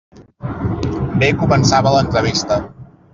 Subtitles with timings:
[1.23, 2.59] Bé començava l'entrevista.